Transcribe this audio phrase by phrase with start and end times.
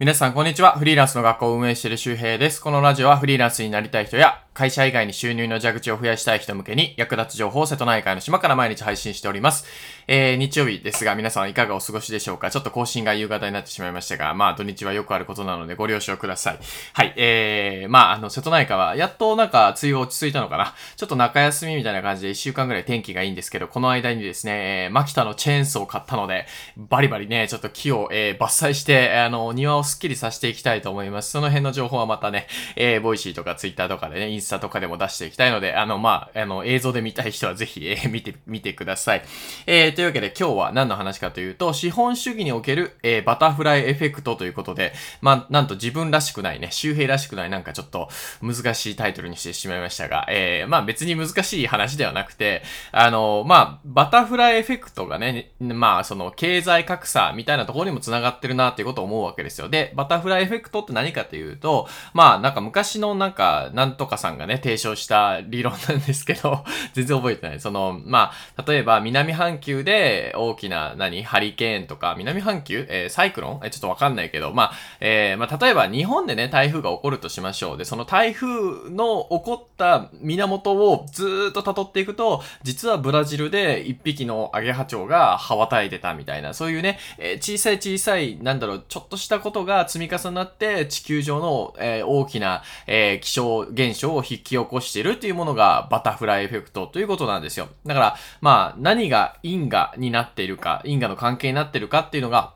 [0.00, 0.76] 皆さん、こんにちは。
[0.76, 2.60] フリーランスの学校を運営している周平です。
[2.60, 9.66] このラジオはフリーランスになりたい人や、会社以外に収入の蛇口を増やしたい人向けに役立つ情報を瀬戸内海の島から毎日配信しております。
[10.06, 12.52] えー、日曜日ですが皆さんいかがお過ごしでしょうか？
[12.52, 16.58] ちょっと更新が夕方になってしまいましたが、まあ土日はよくあることなのでご了承ください。
[16.92, 20.74] はい、えー、まああの瀬戸内海はやっとなんか梅雨落ち着いたのかな？
[20.96, 26.46] ちょっと中休みみたいな感じで1週間ぐらい天気がいいんですけど、この間にですね、えー、マキタのチェーンソーを買ったので、
[26.76, 31.30] バリバリね、ちょっと木を、えー、伐採して、あの、庭をスッキリさせていきたいと思います。
[31.30, 32.46] その辺の情報はまたね、
[32.76, 39.22] えー、 Voicy とかツイッターとかでね、スタとかでも出していきたいので、あの、まあ、あの、映像で見たい人はぜひ、えー、見て、見てください。
[39.66, 48.08] えー、というわけで今日は何の話かというと、資本主義における、えー、バタフライエフェクトということで、まあ、なんと自分らしくないね、周平らしくないなんかちょっと
[48.40, 59.68] 難しいタイトルにしてしまいましたが、えー、まあ別に難しい話ではなくて、あの、まあ、バタフライエフェクトがね、まあ、その経済格差みたいなところにも繋がってるなっていうことを思うわけですよ。
[59.68, 67.60] で、バタフライエフェクトって何かというと、まあ、なんか昔のなんか、なんとかさんがね、提唱した理論なんですけど、 全然覚えてない。
[67.60, 72.86] その、まあ、例えば南半球で大きな、何ハリケーンとか、南半球？
[72.88, 73.60] えー、サイクロン？
[73.64, 77.78] えー、ちょっとわかんないけど、まあ、えー、まあ、例えば日本でね、台風が起こるとしましょう。
[77.78, 97.68] で、その台風の起こった源をずっと辿っていくと、実はブラジルで一匹のアゲハチョウが羽ばたいてたみたいな、そういうね、えー、小さい小さい、なんだろう、ちょっとしたことが積み重なって地球上の、えー、大きな、えー、気象現象を引き起こしているっていうものがバタフライエフェクトということなんですよ。
[97.86, 102.54] だから、まあ、何が因果になっているか、因果の関係になっているかっていうのが、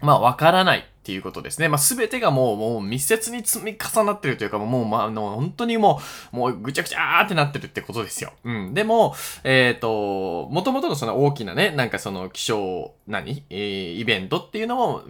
[0.00, 1.68] まあ、わからないっていうことですね。
[1.68, 6.00] まあ、すべてがもう、もう密接に積み重なってるというか、もう、まあ、あの、本当にも
[6.32, 8.32] う、もうぐちゃぐちゃーってなってるってことですよ。
[8.44, 8.74] うん。
[8.74, 13.42] でも、えっ、ー、と、もともとのその大きなね、なんかその気象、何？
[13.48, 15.02] えー、イベントっていうのも、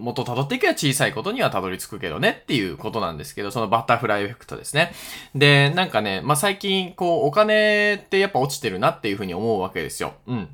[0.00, 4.92] 元辿っていけば小さいことには辿り着くけどねっていうことなんですけど、そのバタフライエフェクトですね。
[5.34, 10.14] で、なんかね、まあ、最近、こう、お金ってやっぱ落ちてるなっていうふうに思うわけですよ。
[10.26, 10.48] うん。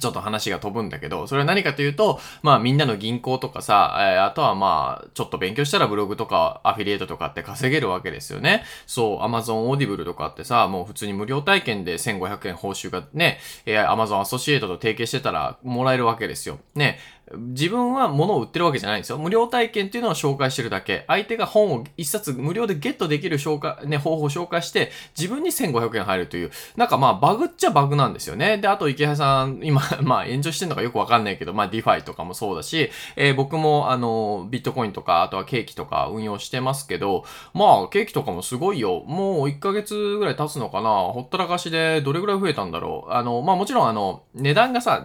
[0.00, 8.64] ちょっと話が飛ぶんだけど、それは何かというと、まあみんなの銀行とかさ、えー、あとはまあ、ちょっと勉強したらブログとかアフィリエイトとかって稼げるわけですよね。
[8.86, 16.58] そう、Amazon Audible とかってさ、もう普通に無料体験で1500円報酬がね、えー、Amazon アソシエイトと提携してたらもらえるわけですよ。
[16.74, 16.98] ね、
[17.36, 19.18] 自分は物を売ってるわけじゃないんですよ。
[19.18, 21.04] 無料体験っていうのを紹介してるだけ。
[21.06, 28.58] 相手が本を一冊無料でゲットできる紹介、ね、方法を紹介して、自分に1500円入るという、なんかまあバグっちゃバグなんですよね。
[28.58, 39.04] で、あとイケハヤさん、今、 まあ炎上してんのかよくわかんないけど、まあ DeFi とかもそうだし、えー、僕もあの、ビットコインとか、あとはケーキとか運用してますけど、まあケーキとかもすごいよ。
[39.06, 43.12] もう1ヶ月ぐらい経つのかなほったらかしでどれぐらい増えたんだろう。
[43.12, 45.04] あの、まあもちろんあの、値段がさ、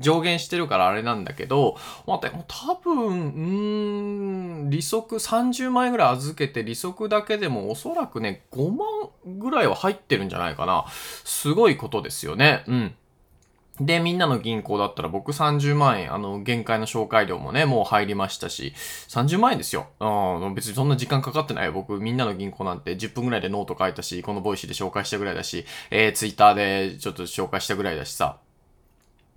[0.00, 1.76] 上下してるからあれなんだけど、
[2.06, 10.86] まあ、でも多分、うん、利息30万円ぐらい預けて利息だけでもおそらくね、5万ぐらいは入ってるんじゃないかな。
[11.24, 12.64] すごいことですよね。
[12.66, 12.94] うん。
[13.80, 18.72] で、みんなの銀行だったら僕30万円、あの、限界の紹介料もね、もう入りましたし、
[19.08, 19.88] 30万円ですよ。
[20.00, 21.72] うん、別にそんな時間かかってないよ。
[21.72, 28.38] 僕、みんなの銀行なんて10分ぐらいでノート書いたし、この Voicy で紹介したぐらいだし、えー、ツイッターでちょっと紹介したぐらいだしさ。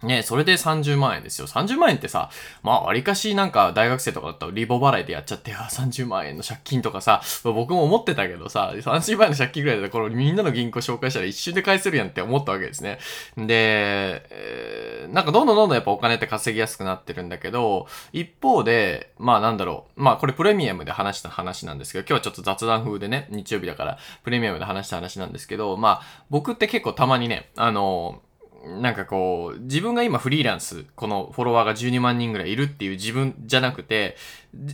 [0.03, 1.47] ねそれで30万円ですよ。
[1.47, 2.29] 30万円ってさ、
[2.63, 12.99] まあ、割かしなんか大学生とかだったらリボ払いでやっちゃって、あ、30万円の借金とかさ、僕も思ってたけどさ、30万円の借金ぐらいだったら、これみんなの銀行紹介したら一瞬で返せるやんって思ったわけですね。
[13.37, 28.21] で、えー、なんかどんどんどんどんやっぱお金って稼ぎやすくなってるんだけど、一方で、まあなんだろう、まあこれプレミアムで話した話なんですけど、今日はちょっと雑談風でね、日曜日だからプレミアムで話した話なんですけど、まあ僕って結構たまにね、あの
[28.65, 34.15] なんかこう、自分が今フリーランス、このフォロワーが12万人ぐらいいるっていう自分じゃなくて、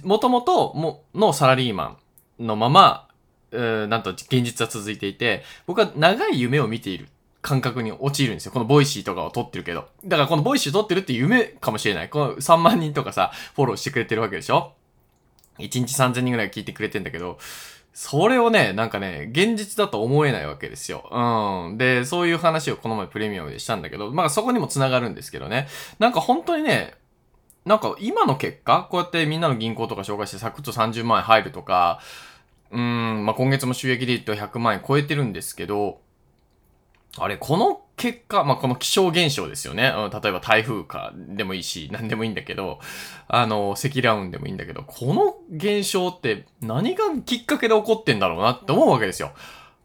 [0.04, 1.98] もともとのサラリーマ
[2.40, 3.08] ンのまま、
[3.52, 7.08] なんと現実は続いていて、僕は長い夢を見ている
[7.42, 8.52] 感覚に陥るんですよ。
[8.52, 9.88] この Voicy とかを撮ってるけど。
[10.04, 12.10] だからこの Voicy 撮ってるって夢かもしれない。
[12.10, 14.74] この3万人とかさ、フォローしてくれてるわけでしょ
[15.60, 17.38] ?1 日3000人ぐらい聞いてくれてんだけど、
[17.98, 21.10] それをね、なんかね、現実だと思えないわけですよ。
[21.12, 21.80] うん。
[21.80, 25.68] で、そういう話をこの前プレミアムでしたんだけど、まあそこにも繋がるんですけどね。
[25.98, 26.94] なんか本当にね、
[27.66, 32.00] なんか今の結果、こうやってみんなの銀行とか紹介してサクッと30万円入るとか、
[32.70, 36.00] うん、まあ今月も収益リート100万円超えてるんですけど、
[37.18, 39.92] あれ、この結果、まあ、この気象現象ですよね。
[39.92, 42.80] 例えば台風かでもいいし、何でもいいんだけど、
[43.28, 49.32] あの、積乱雲でもいいんだけど、この現象って何がきっかけで起こってんだろうなって思うわけですよ。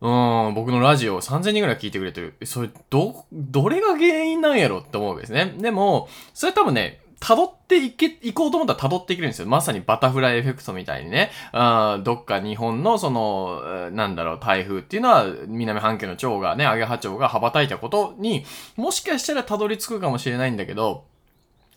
[0.02, 2.34] うん、僕のラジオ3000人ぐらい聞いてくれてる。
[2.44, 5.54] それ、ど、どれが原因なんやろって思うわけですね。
[5.56, 9.46] でも、それ多分ね、辿っていけ、行こうと思ったら辿っていけるんですよ。
[9.46, 11.30] まさにバタフライエフェクトみたいにね。
[11.52, 18.44] あどっか日本のその、なんだろう、台風っていうのは、南半球の蝶がね、アゲハチョウが羽ばたいたことに、
[18.76, 21.04] もしかしたら辿り着くかもしれないんだけど、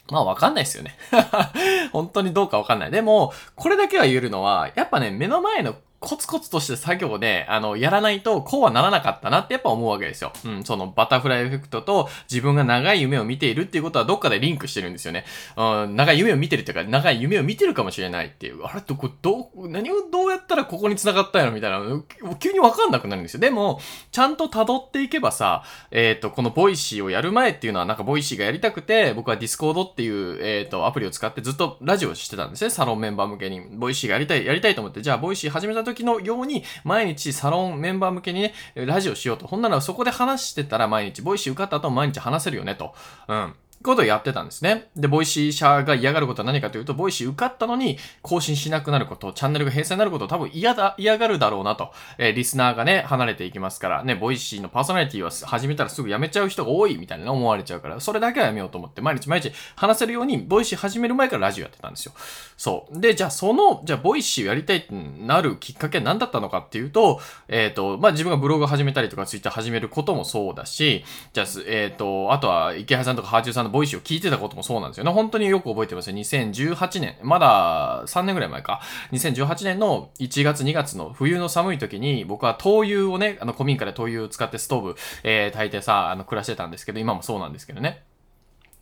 [0.09, 0.97] まあわかんないですよね。
[1.93, 2.91] 本当にどうかわかんない。
[2.91, 5.75] でも、これだけは言えるのは、やっぱね、目の前の
[6.05, 10.31] コツコツとして作業で、あの、やらないと、こうはならなかったなってやっぱ思うわけですよ。
[10.45, 15.25] うん、そのバタフライエフェクトと自分が長い夢を見ているっていうことはどっかでリンクしてるんですよね。
[15.57, 18.63] うん、長い夢を見てるっていうか、長い夢を見てるかもしれないっていう。
[18.63, 23.39] あれどこ、どう、何をどうやったらここに繋がったんやろみたいな、急にわかんなくなるんですよ。
[23.39, 23.79] でも、
[24.11, 32.69] ちゃんと辿っていけばさ、えっ、ー、と、この Voicy をやる前っていうのはなんか Voicy がやりたくて、僕は Discord っていう、えっ、ー、と、アプリを使ってずっとラジオしてたんですね。
[32.69, 33.61] サロンメンバー向けに。
[33.61, 39.47] Voicy がやりたい、やりたいと思って、じゃあ Voicy 始めた時時のように、毎日サロンメンバー向けにね、ラジオしようと。
[39.47, 42.93] ほんならそこで話してたら毎日、 Voicy 受かった後毎日話せるよねと。
[43.27, 43.53] うん。
[43.85, 44.87] ことをやってたんですね。
[44.95, 51.91] で、 Voicy 社が嫌がることは何かというと、 Voicy 受かったのに更新しなくなること、チャンネルが閉鎖になることを多分嫌だ、嫌がるだろうなと。
[52.17, 62.13] えー、リスナーがね、離れていきますから、ね、 Voicy のパーソナリティは始めたらすぐ辞めちゃう人が多いみたいな思われちゃうから、それだけはやめようと思って、毎日毎日話せるように、 Voicy 始める前からラジオやってたんですよ。
[62.57, 62.99] そう。
[62.99, 71.03] で、じゃあその、じゃあ Voicy をやりたいってなるきっかけは何だったのかっていうと、えっ、ー、と、まあ、自分がブログを始めたりとか、ツイッター始めることもそうだし、
[71.33, 75.11] じゃあ、えっ、ー、と、あとは、イケハヤさんとかはあちゅうさんの Voicy を聞いてたこともそうなんですよね。
[75.11, 76.15] 本当によく覚えてますよ。
[76.15, 78.79] 2018年、まだ3年ぐらい前か。
[79.11, 88.03] 2018年の1月2月の冬の寒い時に、僕は灯油をね、あの古民家で灯油を使ってストーブ、えー、炊いてさ、あの暮らしてたんですけど、今もそうなんですけどね。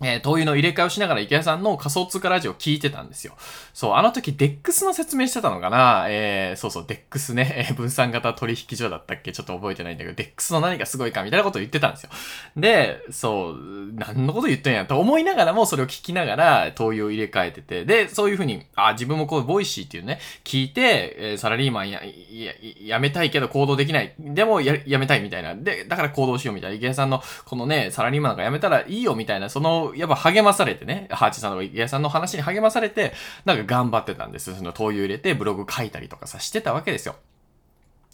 [0.02, 3.36] えー、灯油の入れ替えをしながらイケハヤさんの仮想通貨ラジオを聞いてたんですよ。
[3.74, 6.08] そう、あの時 DEX の説明してたのかな？
[6.10, 9.32] えー、そうそう、 DEX ね、えー、分散型取引所だったっけ？
[9.32, 12.10] ちょっと覚えてないんだけど、 DEX の何がすごいかみたいなことを言ってたんですよ。
[12.58, 13.58] で、そう、
[13.94, 14.86] 何のこと言ってんや？
[14.86, 24.14] と思いながらもそれを聞きながら灯油を入れ替えてて、で、そういうふうに、あ、自分もこう、 Voicy っていうね、聞いて、えー、サラリーマンや、や、やめたいけど行動できない。
[24.20, 25.56] でもや、やめたいみたいな。
[25.56, 26.76] で、だから行動しようみたいな。
[26.76, 33.14] 池谷さんのこのね、サラリーマンがやめたらいいよみたいな、その、やっぱ励まされてね、ハーチさんとか池谷さんの話に励まされて、
[33.46, 37.16] なんか頑張ってたんですその灯油入れてブログ書いたりとかさ、してたわけですよ。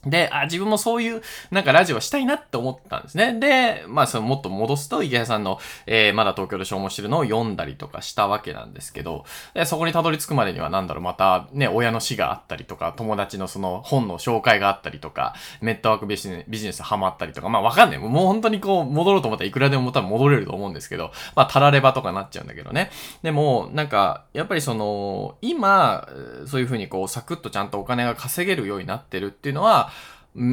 [0.05, 3.37] で、あ、自分もそういう、なんかラジオしたいなって思ったんですね。
[3.37, 17.99] で、まあ、そのもっと戻すと、池谷さんの、えー、まだ東京で消耗してるのを読んだりとかしたわけなんですけど、でそこにたどり着くまでには、なんだろう、また、ね、親の死があったりとか、友達のその本の紹介があったりとか、ネットワークビジネビジネスハマったりとか、まあ、わかんない。
[17.99, 22.89] もう本当にこう、戻ろうと思ったらいくらでも多分戻れると思うんですけど、まあ、たらればとかなっちゃうんだけどね。
[23.21, 26.07] でも、なんか、やっぱりその、今、
[26.45, 29.88] そういうふうにこう、サクッとちゃんとお金が稼げるようになってるっていうのは、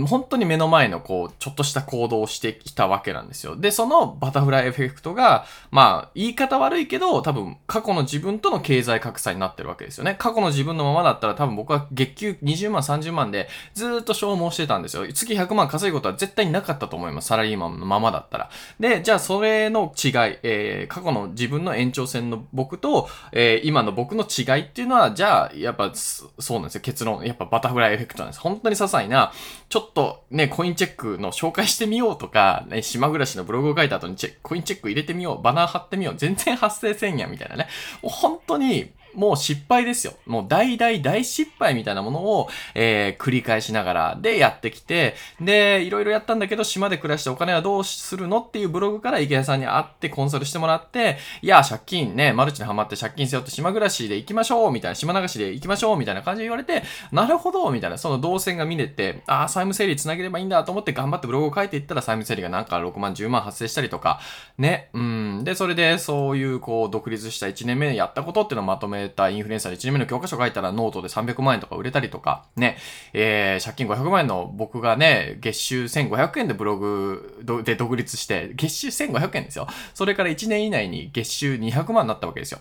[0.06, 3.56] 本当に目の前のこう、ちょっとした行動をしてきたわけなんですよ。
[3.56, 10.16] で、そのバタフライエフェクトが、まあ、言い方悪いけど、多分、過去の自分との経済格差になってるわけですよね。
[10.18, 15.06] 過去の自分のままだったら多分僕は月給20万、30万でずっと消耗してたんですよ。
[15.12, 17.28] 月100万稼ぐことは絶対になかったと思います。
[17.28, 18.50] サラリーマンのままだったら。
[18.80, 20.12] で、じゃあそれの違い、
[20.42, 26.80] えー、過去の自分の延長線の僕と、えー、今の僕の違いっていうのは、じゃあ、やっぱ、そうなんですよ。
[26.80, 27.24] 結論。
[27.24, 28.40] やっぱバタフライエフェクトなんです。
[28.40, 29.32] 本当に些細な、
[29.76, 37.69] ちょっとね、コインチェックの紹介してみようとか、ね、島暮らしのブログを書いた後にチェックコインチェック入れてみよう、バナー貼ってみよう、全然発生せんや、みたいなね。
[38.00, 40.14] もう本当に、もう失敗ですよ。
[40.26, 64.20] もう大大大失敗みたいなものを、えー、繰り返しながらでやってきて、で、いろいろやったんだけど、島で暮らしてお金はどうするのっていうブログから池谷さんに会ってコンサルしてもらって、いや、借金ね、マルチにハマって借金背負って島暮らしで行きましょうみたいな、島流しで行きましょうみたいな感じで言われて、なるほどみたいな、その動線が見れて、ああ、債務整理つなげればいいんだと思って頑張ってブログを書いていったら債務整理がなんか6万、10万発生したりとか、
[64.58, 65.44] ね、うん。
[65.44, 72.77] で、それでそういうこう、独立した1年目にやったことっていうのをまとめたインフルエンサーで1年目の教科書書いたらノートで300万円とか売れたりとか、ね、
[73.13, 79.67] えー、借金500万円の僕がね、月収1500円でブログで独立して、月収1500円ですよ。
[79.94, 82.60] それから1年以内に月収200万になったわけですよ。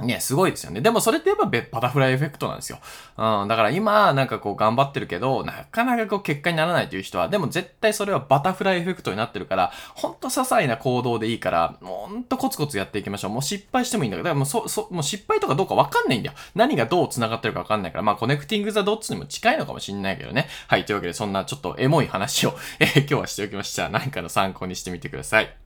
[0.00, 0.80] ね、すごいですよね。
[0.80, 2.78] でもそれってやっぱバタフライエフェクトなんですよ。
[3.16, 3.48] うん。
[3.48, 13.32] だから今、なんかこう頑張ってるけど、なかなかこう結果にならないという人は、でも絶対それはバタフライエフェクトになってるから、ほんと些細な行動でいいから、ほんとコツコツやっていきましょう。
[13.32, 16.34] もう失敗してもいいんだけど、だからもうそ、そ、もう失敗とかどうかわかんないんだよ。
[16.54, 20.48] 何がどう繋がってるかわかんないから、まあ connecting the dots にも近いのかもしんないけどね。
[20.68, 20.86] はい。
[20.86, 23.88] というわけで、そんなちょっとエモい話を、えー、今日はしておきました。
[23.88, 25.61] 何かの参考にしてみてください。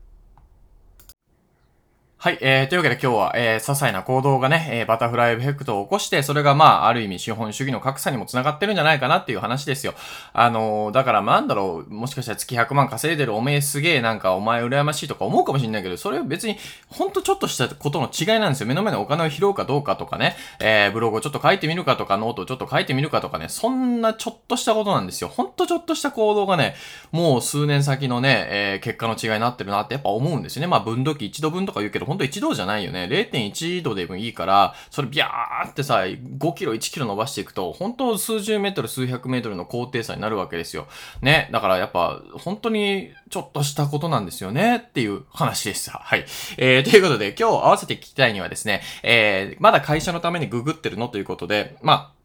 [2.18, 9.92] はい、えー、というわけで今日は、えー、些細な行動がね、えー、バタフライエフェクトを起こして、それがまあ、ある意味資本主義の格差にも繋がってるんじゃないかなっていう話ですよ。
[10.32, 16.56] あのー、だからなんだろう、もしかしたら月100万稼いでるおめえすげえなんかお前羨ましいとか思うかもしれないけど、それは別に、
[16.88, 18.66] ほんとちょっとしたことの違いなんですよ。
[18.66, 25.28] 目の前でお金を拾うかどうかとかね、えー、ブログをちょっと書いてみるかとか、ノートをちょっと書いてみるかとかね、そんなちょっとしたことなんですよ。
[25.28, 26.76] ほんとちょっとした行動がね、
[27.12, 30.66] もう数年先のね、えー、結果の違いになってるなってやっぱ思うんですよね。
[30.66, 33.08] まあ分度器一度分とか言うけど、ほんと一度じゃないよね。
[33.10, 40.86] 0.1度でもいいから、それビャーってさ、5キロ、1キロ伸ばしていくと、本当数十メートル、数百メートルの高低差になるわけですよ。
[41.20, 41.48] ね。
[41.52, 45.92] だからやっぱ、本当にちょっとしたことなんですよねっていう話でした。
[45.92, 46.24] はい。
[46.56, 52.15] えー、ということで、今日合わせて聞きたいにはですね、えー、まだ会社のためにググってるのということで、まあ、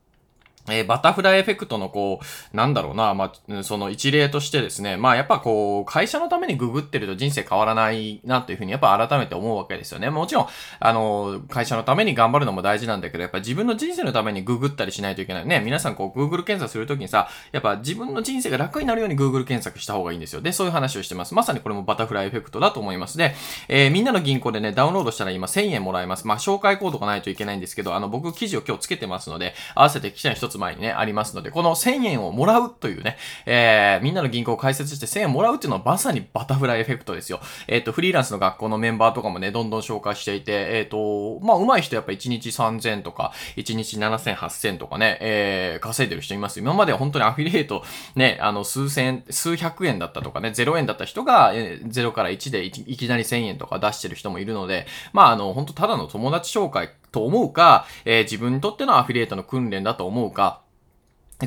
[0.70, 10.10] えー、バタフライエフェクトのこう、なんだろうな、まあ、その一例としてですね、まあやっぱこう、会社のためにググってると人生変わらないなというふうにやっぱ改めて思うわけですよね。
[10.10, 10.48] もちろん、
[10.80, 15.46] あの、会社のために頑張るのも大事なんだけど、やっぱ自分の人生のためにググったりしないといけない。
[15.46, 20.42] ね、皆さんこう、Google 検索するときにさ、やっぱ自分の人生が楽になるように Google 検索した方がいいんですよ。
[20.42, 21.34] で、そういう話をしてます。
[21.34, 23.36] まさにこれもバタフライエフェクトだと思いますで、
[23.68, 26.28] えー、みんなの銀行でね、ダウンロードしたら今1000円もらえます。
[26.28, 37.40] まあ紹介コードがないといけないんですけど、あの、僕記事を今日つけてますので、合わせて記者の一つつ前にね、ありますますので、この1000円をもらうというね、えー、みんなの銀行を開設して1000円もらうっていうのはまさにバタフライエフェクトですよ。
[37.68, 46.60] えっ、ー、と、フリーランスの学校のメンバーとかもね、どんどん紹介していて、えっ、ー、と、まあ、上手い人やっぱ1日3000とか、1日7000、8000とかね、えー、稼いでる人います。
[46.60, 47.84] 今までは本当にアフィリエイト、
[48.16, 60.62] ね、あの、数千、数百円だったとかね、0円だった人が、えー、0から1でいきなり1000円とか出してる人もいるので、まあ、あの、本当ただの友達紹介と思うか、えー、自分にとってのアフィリエイトの訓練だと思うか、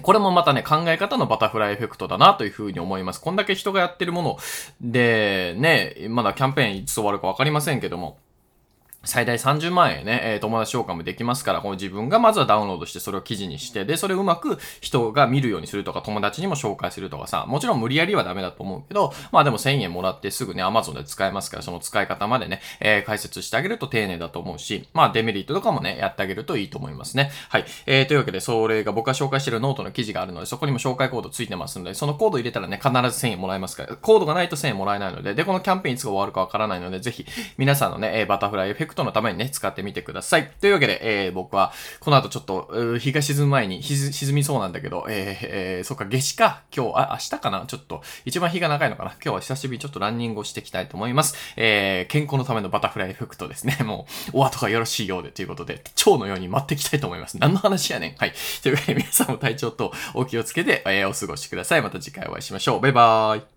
[0.03, 3.21] これもまたね、考え方のバタフライエフェクトだなというふうに思います。
[3.21, 4.39] こんだけ人がやってるもの
[4.81, 8.19] で、ね、まだキャンペーンいつ終わるかわかりませんけども、
[9.05, 27.31] 最大30万円ね、えー、友達紹介もできますから、この自分がまずはダウンロードしてそれを記事にして、で、それをうまく人が見るようにするとか、友達にも紹介するとかさ、もちろん無理やりはダメだと思うけど、まあでも1000円もらってすぐね、Amazon で使えますから、その使い方までね、えー、解説してあげると丁寧だと思うし、まあデメリットとかもね、やってあげるといいと思いますね。
[27.49, 27.65] はい。
[27.87, 37.27] えー、というわけで、それが僕が紹介してるノートの記事があるので、そこにも紹介コードついてますので、そのコード入れたらね、必ず1000円もらえますから、コードがないと1000円もらえないので、で、このキャンペーンいつが終わるかわからないので、ぜひ、
[37.59, 40.53] 皆さんのね、バタフライエフェクトのためにね、使ってみてください。
[40.61, 47.65] というわけで、えー、僕は、この後ちょっと、日が沈む前に、沈みそうなんだけど、えー、えー、そっか、夏至か、今日、あ、明日かな？
[47.67, 49.11] ちょっと、一番日が長いのかな？
[49.13, 51.35] 今日は久しぶりちょっとランニングをしていきたいと思います。
[51.57, 53.79] えー、健康のためのバタフライエフェクトですね。
[53.85, 57.39] もう、お後がよろしいようでということで、蝶のように待っていきたいと思います。
[57.39, 58.15] 何の話やねん？
[58.17, 58.33] はい。
[58.63, 61.83] というわけで、皆さんも体調とお気をつけて、えー、お過ごしください。
[61.83, 62.81] また次回お会いしましょう。
[62.81, 63.54] バイバーイ。